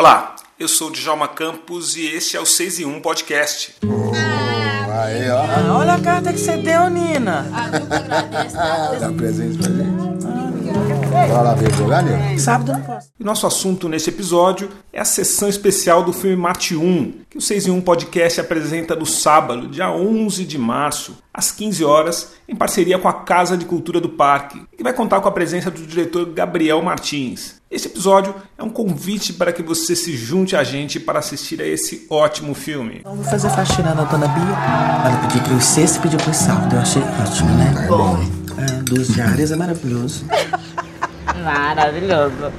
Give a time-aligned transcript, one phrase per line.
[0.00, 3.74] Olá, eu sou o Djalma Campos e este é o 6 e 1 Podcast.
[3.82, 5.42] Aí, ó.
[5.42, 7.46] Ah, olha a carta que você deu, Nina.
[8.98, 10.09] Dá presente pra gente.
[11.10, 12.38] Bora lá ver jogar, Nil?
[12.38, 13.08] Sábado eu não posso.
[13.18, 17.40] E nosso assunto neste episódio é a sessão especial do filme Marte 1, que o
[17.40, 22.54] 6 em 1 Podcast apresenta no sábado, dia 11 de março, às 15 horas, em
[22.54, 25.84] parceria com a Casa de Cultura do Parque, que vai contar com a presença do
[25.84, 27.60] diretor Gabriel Martins.
[27.70, 31.66] Este episódio é um convite para que você se junte a gente para assistir a
[31.66, 32.98] esse ótimo filme.
[33.00, 34.42] Então vou fazer faxina da dona Bia.
[34.42, 36.74] Ela pediu para os sexto e pediu para os sábado.
[36.74, 37.84] Eu achei ótimo, né?
[37.84, 38.18] É bom?
[38.58, 40.24] É, duas diárias é maravilhoso.
[41.42, 42.52] Maravilhoso.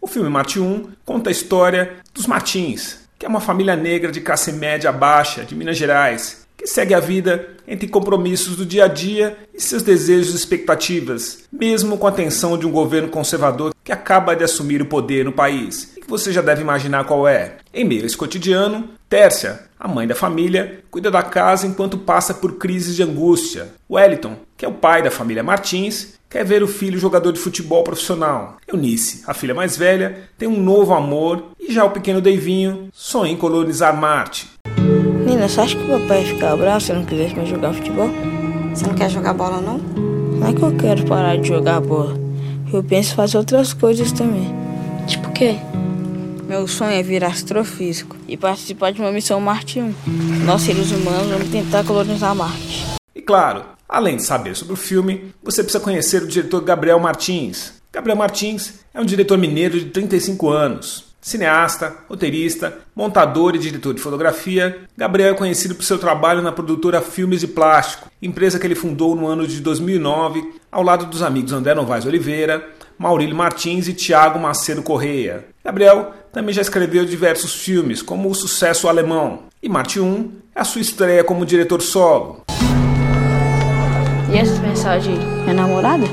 [0.00, 4.20] O filme Marte 1 conta a história dos Martins, que é uma família negra de
[4.20, 8.88] classe média baixa de Minas Gerais, que segue a vida entre compromissos do dia a
[8.88, 13.92] dia e seus desejos e expectativas, mesmo com a tensão de um governo conservador que
[13.92, 17.56] acaba de assumir o poder no país, e que você já deve imaginar qual é.
[17.74, 22.34] Em meio a esse cotidiano, Tércia, a mãe da família, cuida da casa enquanto passa
[22.34, 23.68] por crises de angústia.
[23.88, 27.82] Wellington, que é o pai da família Martins, quer ver o filho jogador de futebol
[27.82, 28.56] profissional.
[28.66, 33.32] Eunice, a filha mais velha, tem um novo amor e já o pequeno Deivinho sonha
[33.32, 34.48] em colonizar Marte.
[35.24, 37.72] Nina, você acha que o papai ia ficar bravo se eu não quisesse mais jogar
[37.72, 38.10] futebol?
[38.74, 39.78] Você não quer jogar bola, não?
[39.78, 42.14] Não é que eu quero parar de jogar bola.
[42.72, 44.54] Eu penso em fazer outras coisas também.
[45.06, 45.56] Tipo o quê?
[46.46, 49.94] Meu sonho é virar astrofísico e participar de uma missão Marte 1.
[50.44, 52.86] Nós, seres humanos, vamos tentar colonizar Marte.
[53.14, 57.74] E claro, além de saber sobre o filme, você precisa conhecer o diretor Gabriel Martins.
[57.92, 61.06] Gabriel Martins é um diretor mineiro de 35 anos.
[61.20, 67.00] Cineasta, roteirista, montador e diretor de fotografia, Gabriel é conhecido por seu trabalho na produtora
[67.00, 71.52] Filmes de Plástico, empresa que ele fundou no ano de 2009, ao lado dos amigos
[71.52, 72.64] André Novaes Oliveira,
[72.96, 75.46] Maurílio Martins e Tiago Macedo Correia.
[75.64, 80.64] Gabriel também já escreveu diversos filmes, como O Sucesso Alemão, e Marte 1 é a
[80.64, 82.45] sua estreia como diretor solo.
[84.36, 85.48] E essas mensagens aí?
[85.48, 86.04] É namorada?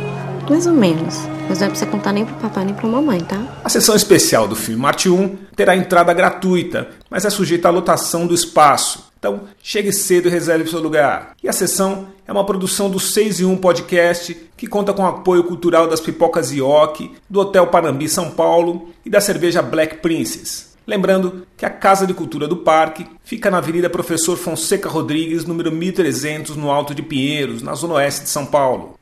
[0.49, 1.27] Mais ou menos.
[1.49, 3.37] Mas não é pra você contar nem pro papai nem pra mamãe, tá?
[3.61, 8.25] A sessão especial do filme Marte 1 terá entrada gratuita, mas é sujeita à lotação
[8.25, 9.11] do espaço.
[9.19, 11.33] Então, chegue cedo e reserve seu lugar.
[11.43, 15.07] E a sessão é uma produção do 6 e 1 Podcast, que conta com o
[15.07, 20.72] apoio cultural das Pipocas Ioki, do Hotel Panambi São Paulo e da cerveja Black Princess.
[20.85, 25.71] Lembrando que a Casa de Cultura do Parque fica na Avenida Professor Fonseca Rodrigues, número
[25.71, 28.95] 1300, no Alto de Pinheiros, na Zona Oeste de São Paulo.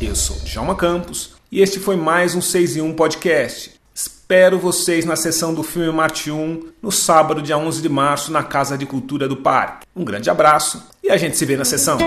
[0.00, 3.72] Eu sou Djalma Campos e este foi mais um 6 em 1 Podcast.
[3.94, 8.42] Espero vocês na sessão do filme Marte 1 no sábado, dia 11 de março, na
[8.42, 9.86] Casa de Cultura do Parque.
[9.94, 11.98] Um grande abraço e a gente se vê na sessão.